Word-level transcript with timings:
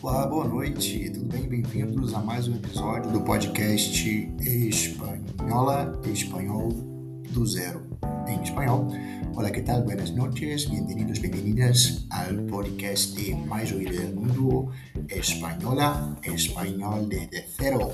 boa 0.00 0.44
noite, 0.46 1.10
tudo 1.10 1.26
bem? 1.26 1.48
Bem-vindos 1.48 2.12
a 2.12 2.18
mais 2.20 2.46
um 2.46 2.54
episódio 2.54 3.10
do 3.10 3.22
podcast 3.22 4.30
Espanhola, 4.40 5.98
Espanhol 6.04 6.68
do 7.30 7.46
Zero, 7.46 7.82
em 8.28 8.42
espanhol. 8.42 8.88
Hola, 9.34 9.50
¿qué 9.50 9.62
tal? 9.62 9.82
Buenas 9.82 10.10
noches, 10.10 10.66
bienvenidos, 10.66 11.18
bienvenidas 11.18 12.06
al 12.10 12.36
podcast 12.44 13.18
Mais 13.46 13.72
Oído 13.72 13.92
del 13.92 14.14
Mundo, 14.14 14.70
Espanhola, 15.08 16.16
Espanhol 16.22 17.08
desde 17.08 17.46
zero. 17.58 17.90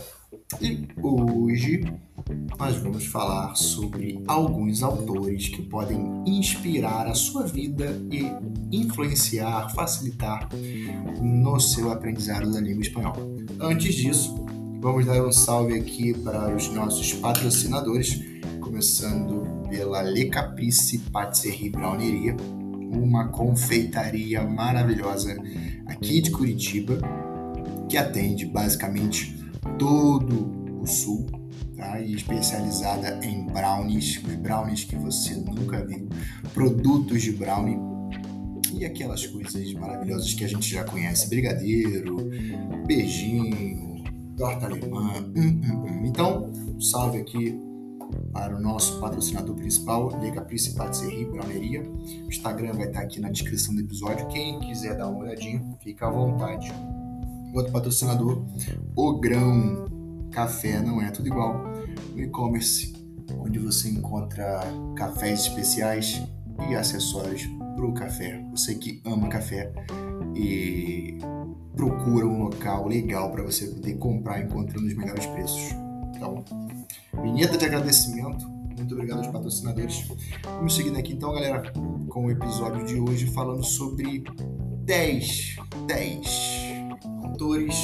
E 0.61 0.89
hoje 1.01 1.85
nós 2.59 2.77
vamos 2.77 3.07
falar 3.07 3.55
sobre 3.57 4.23
alguns 4.27 4.83
autores 4.83 5.49
que 5.49 5.63
podem 5.63 6.23
inspirar 6.27 7.07
a 7.07 7.15
sua 7.15 7.45
vida 7.45 8.01
e 8.11 8.31
influenciar, 8.77 9.69
facilitar 9.75 10.49
no 11.21 11.59
seu 11.59 11.91
aprendizado 11.91 12.53
da 12.53 12.61
língua 12.61 12.83
espanhola. 12.83 13.27
Antes 13.61 13.95
disso, 13.95 14.47
vamos 14.81 15.07
dar 15.07 15.25
um 15.27 15.33
salve 15.33 15.79
aqui 15.79 16.15
para 16.15 16.55
os 16.55 16.69
nossos 16.69 17.13
patrocinadores, 17.15 18.21
começando 18.61 19.45
pela 19.69 20.03
Le 20.03 20.27
Caprice 20.27 20.99
Patisserie 20.99 21.71
Browneria, 21.71 22.37
uma 22.93 23.29
confeitaria 23.29 24.43
maravilhosa 24.43 25.37
aqui 25.87 26.21
de 26.21 26.31
Curitiba, 26.31 26.99
que 27.89 27.97
atende 27.97 28.47
basicamente 28.47 29.37
todo 29.79 30.81
o 30.81 30.87
sul 30.87 31.42
tá? 31.77 32.01
e 32.01 32.15
especializada 32.15 33.25
em 33.25 33.47
brownies, 33.47 34.23
os 34.23 34.35
brownies 34.37 34.85
que 34.85 34.97
você 34.97 35.35
nunca 35.35 35.85
viu, 35.85 36.09
produtos 36.55 37.23
de 37.23 37.33
brownie 37.33 37.79
e 38.73 38.85
aquelas 38.85 39.27
coisas 39.27 39.73
maravilhosas 39.75 40.33
que 40.35 40.45
a 40.45 40.49
gente 40.49 40.69
já 40.69 40.85
conhece, 40.85 41.29
brigadeiro, 41.29 42.17
beijinho, 42.87 44.03
torta 44.37 44.67
alemã, 44.67 45.13
hum, 45.37 45.61
hum, 45.65 45.85
hum. 45.85 46.03
então 46.05 46.51
salve 46.81 47.19
aqui 47.19 47.59
para 48.33 48.57
o 48.57 48.61
nosso 48.61 48.99
patrocinador 49.01 49.55
principal, 49.55 50.11
Liga 50.21 50.37
Caprice 50.37 50.75
Patisserie 50.75 51.25
Browneria. 51.25 51.83
O 51.83 52.29
Instagram 52.29 52.73
vai 52.75 52.87
estar 52.87 53.01
aqui 53.01 53.21
na 53.21 53.31
descrição 53.31 53.75
do 53.75 53.81
episódio. 53.81 54.27
Quem 54.29 54.59
quiser 54.61 54.97
dar 54.97 55.09
uma 55.09 55.21
olhadinha, 55.21 55.63
fica 55.81 56.07
à 56.07 56.11
vontade. 56.11 56.73
Outro 57.55 57.73
patrocinador, 57.73 58.45
O 58.97 59.19
Grão 59.19 59.92
Café, 60.33 60.81
não 60.81 61.01
é 61.01 61.11
tudo 61.11 61.29
igual. 61.29 61.63
E-commerce, 62.17 62.93
onde 63.39 63.59
você 63.59 63.91
encontra 63.91 64.61
cafés 64.97 65.41
especiais 65.41 66.23
e 66.69 66.75
acessórios 66.75 67.47
para 67.77 67.85
o 67.85 67.93
café. 67.93 68.43
Você 68.51 68.75
que 68.75 69.01
ama 69.05 69.29
café 69.29 69.73
e 70.35 71.19
procura 71.77 72.27
um 72.27 72.45
local 72.45 72.89
legal 72.89 73.31
para 73.31 73.43
você 73.43 73.67
poder 73.67 73.95
comprar 73.99 74.41
encontrando 74.41 74.87
os 74.87 74.95
melhores 74.95 75.27
preços. 75.27 75.75
Então, 76.15 76.45
vinheta 77.23 77.59
de 77.59 77.67
agradecimento. 77.67 78.49
Muito 78.77 78.95
obrigado 78.95 79.19
aos 79.19 79.29
patrocinadores. 79.29 80.09
Vamos 80.45 80.75
seguindo 80.75 80.99
aqui 80.99 81.13
então, 81.13 81.33
galera, 81.33 81.73
com 82.09 82.27
o 82.27 82.31
episódio 82.31 82.85
de 82.87 82.99
hoje 82.99 83.27
falando 83.27 83.63
sobre 83.63 84.25
10, 84.85 85.57
10 85.87 86.73
autores 87.23 87.75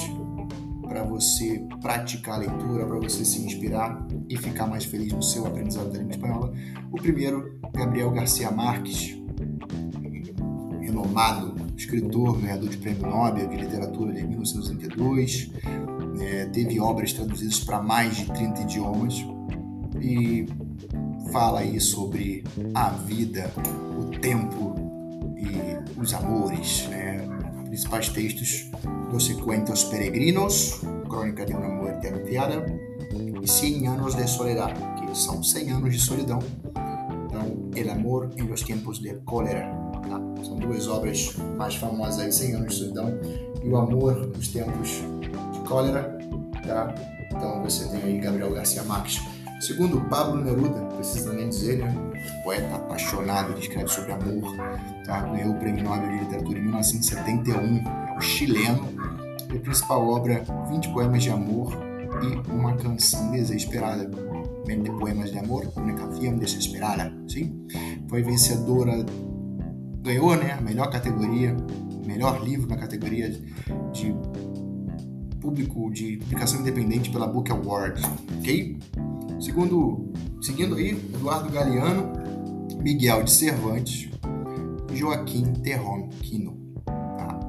para 0.88 1.04
você 1.04 1.62
praticar 1.80 2.36
a 2.36 2.38
leitura, 2.38 2.86
para 2.86 2.98
você 2.98 3.24
se 3.24 3.44
inspirar 3.44 4.06
e 4.28 4.36
ficar 4.36 4.66
mais 4.66 4.84
feliz 4.84 5.12
no 5.12 5.22
seu 5.22 5.46
aprendizado 5.46 5.90
da 5.92 5.98
língua 5.98 6.12
espanhola. 6.12 6.52
O 6.90 6.96
primeiro, 6.96 7.58
Gabriel 7.72 8.10
Garcia 8.10 8.50
Marques, 8.50 9.16
renomado 10.80 11.54
escritor, 11.76 12.40
ganhador 12.40 12.68
de 12.68 12.76
prêmio 12.78 13.06
Nobel 13.06 13.46
de 13.48 13.56
literatura 13.56 14.12
de 14.12 14.26
1932, 14.26 15.50
é, 16.20 16.46
teve 16.46 16.80
obras 16.80 17.12
traduzidas 17.12 17.60
para 17.60 17.80
mais 17.80 18.16
de 18.16 18.26
30 18.26 18.62
idiomas 18.62 19.14
e 20.00 20.46
fala 21.30 21.60
aí 21.60 21.80
sobre 21.80 22.42
a 22.74 22.90
vida, 22.90 23.52
o 23.98 24.18
tempo 24.18 24.74
e 25.36 26.00
os 26.00 26.12
amores, 26.14 26.88
né? 26.88 27.37
Principais 27.68 28.08
textos, 28.08 28.70
Los 29.12 29.28
Cuentos 29.34 29.84
Peregrinos, 29.84 30.80
Crônica 31.06 31.44
de 31.44 31.52
uma 31.52 31.68
Muerte 31.68 32.06
Anunciada 32.06 32.64
e 33.42 33.46
100 33.46 33.88
Anos 33.88 34.14
de 34.14 34.26
Soledad, 34.26 34.72
que 34.96 35.14
são 35.14 35.42
100 35.42 35.72
anos 35.72 35.92
de 35.92 36.00
solidão. 36.00 36.38
Então, 37.26 37.70
El 37.76 37.90
Amor 37.90 38.30
em 38.38 38.42
los 38.44 38.62
Tiempos 38.62 38.98
de 38.98 39.14
Cólera. 39.26 39.70
Tá? 40.08 40.18
São 40.42 40.56
duas 40.56 40.88
obras 40.88 41.36
mais 41.58 41.74
famosas 41.74 42.20
aí, 42.20 42.32
100 42.32 42.54
Anos 42.54 42.72
de 42.72 42.78
Solidão 42.80 43.20
e 43.62 43.68
O 43.68 43.76
Amor 43.76 44.26
nos 44.28 44.48
Tempos 44.48 45.02
de 45.52 45.60
Cólera. 45.68 46.18
Tá? 46.66 46.94
Então, 47.30 47.62
você 47.62 47.86
tem 47.88 48.02
aí 48.02 48.18
Gabriel 48.18 48.50
Garcia 48.50 48.82
Marques. 48.84 49.20
Segundo 49.60 50.00
Pablo 50.08 50.42
Neruda, 50.42 50.80
precisa 50.96 51.34
nem 51.34 51.50
dizer, 51.50 51.78
né? 51.78 52.07
Poeta 52.48 52.76
apaixonado 52.76 53.52
que 53.52 53.60
escreve 53.60 53.88
sobre 53.88 54.10
amor, 54.10 54.56
tá? 55.04 55.20
ganhou 55.20 55.52
o 55.52 55.58
Prêmio 55.58 55.84
Nobel 55.84 56.08
de 56.08 56.24
Literatura 56.24 56.58
em 56.58 56.62
1971, 56.62 57.54
é 57.54 58.16
um 58.16 58.20
chileno. 58.22 58.88
E 59.52 59.56
a 59.58 59.60
principal 59.60 60.08
obra, 60.08 60.42
20 60.70 60.88
poemas 60.94 61.22
de 61.22 61.28
amor 61.28 61.74
e 62.22 62.50
uma 62.50 62.74
canção 62.74 63.30
desesperada. 63.32 64.10
20 64.66 64.90
poemas 64.92 65.30
de 65.30 65.38
amor, 65.38 65.70
uma 65.76 65.92
canção 65.92 66.38
desesperada, 66.38 67.12
sim? 67.28 67.66
Foi 68.08 68.22
vencedora, 68.22 69.04
ganhou, 70.00 70.34
né? 70.34 70.52
A 70.52 70.62
melhor 70.62 70.90
categoria, 70.90 71.54
melhor 72.06 72.42
livro 72.42 72.66
na 72.66 72.78
categoria 72.78 73.30
de 73.92 74.16
público 75.38 75.90
de 75.90 76.16
publicação 76.16 76.62
independente 76.62 77.10
pela 77.10 77.26
Book 77.26 77.52
Award, 77.52 78.00
ok? 78.38 78.78
Segundo, 79.38 80.10
seguindo 80.40 80.76
aí, 80.76 80.92
Eduardo 81.14 81.52
Galeano, 81.52 82.17
Miguel 82.82 83.22
de 83.24 83.30
Cervantes 83.30 84.10
e 84.92 84.96
Joaquim 84.96 85.52
Terron 85.54 86.08
Quino. 86.20 86.56
Tá? 86.84 87.40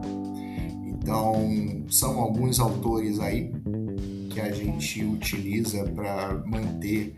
Então, 0.85 1.85
são 1.89 2.19
alguns 2.19 2.59
autores 2.59 3.19
aí 3.19 3.51
que 4.29 4.39
a 4.39 4.51
gente 4.51 5.03
utiliza 5.03 5.83
para 5.83 6.43
manter 6.45 7.15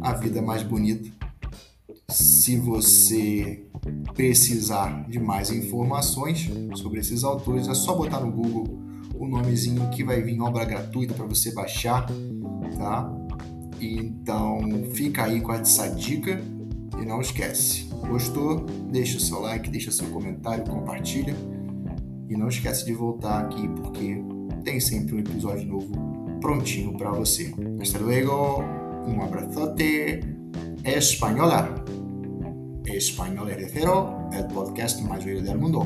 a 0.00 0.12
vida 0.12 0.40
mais 0.40 0.62
bonita. 0.62 1.10
Se 2.08 2.56
você 2.56 3.64
precisar 4.14 5.08
de 5.08 5.18
mais 5.18 5.50
informações 5.50 6.50
sobre 6.74 7.00
esses 7.00 7.24
autores, 7.24 7.68
é 7.68 7.74
só 7.74 7.94
botar 7.94 8.20
no 8.20 8.30
Google 8.30 8.78
o 9.14 9.26
nomezinho 9.26 9.88
que 9.90 10.04
vai 10.04 10.22
vir 10.22 10.40
obra 10.40 10.64
gratuita 10.64 11.14
para 11.14 11.26
você 11.26 11.52
baixar, 11.52 12.06
tá? 12.76 13.12
Então 13.80 14.60
fica 14.92 15.24
aí 15.24 15.40
com 15.40 15.52
essa 15.52 15.88
dica 15.88 16.40
e 17.00 17.04
não 17.04 17.20
esquece. 17.20 17.88
Gostou? 18.08 18.60
Deixa 18.90 19.18
o 19.18 19.20
seu 19.20 19.40
like, 19.40 19.70
deixa 19.70 19.90
seu 19.90 20.06
comentário, 20.08 20.64
compartilha 20.64 21.34
e 22.28 22.36
não 22.36 22.48
esquece 22.48 22.84
de 22.84 22.92
voltar 22.92 23.44
aqui 23.44 23.68
porque 23.68 24.22
tem 24.64 24.80
sempre 24.80 25.16
um 25.16 25.18
episódio 25.18 25.66
novo 25.66 25.92
prontinho 26.40 26.96
para 26.96 27.10
você. 27.10 27.52
Hasta 27.80 27.98
luego, 27.98 28.62
um 29.06 29.22
abrazote, 29.22 30.20
espanhola. 30.84 31.84
Español 32.86 33.48
de 33.48 33.68
cero, 33.68 34.28
el 34.32 34.46
podcast 34.46 35.02
más 35.02 35.24
bello 35.24 35.42
del 35.42 35.58
mundo. 35.58 35.84